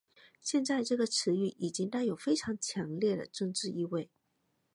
[0.41, 2.17] 现在这个词语已经带有
[2.59, 4.09] 强烈的政治意味。